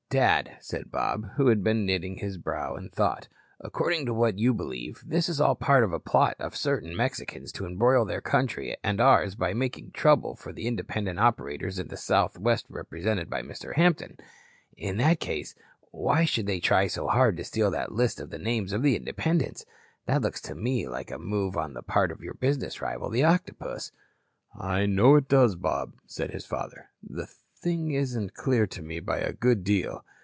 [0.11, 3.29] "Dad," said Bob, who had been knitting his brow in thought,
[3.61, 7.49] "according to what you believe, this is all part of a plot of certain Mexicans
[7.53, 11.95] to embroil their country and ours by making trouble for the independent operators in the
[11.95, 13.75] Southwest represented by Mr.
[13.77, 14.17] Hampton.
[14.75, 15.55] In that case,
[15.91, 18.97] why should they try so hard to steal that list of the names of the
[18.97, 19.65] independents.
[20.07, 23.23] That looks to me like a move on the part of your business rival, the
[23.23, 23.93] Octopus."
[24.53, 26.89] "I know it does, Bob," said his father.
[27.01, 27.33] "The
[27.63, 30.03] thing isn't clear to me by a good deal.